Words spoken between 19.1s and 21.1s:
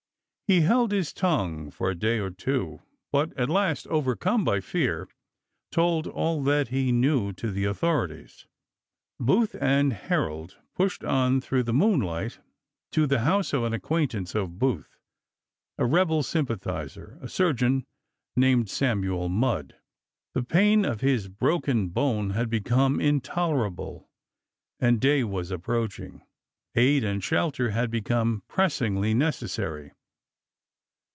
Mudd. The pain of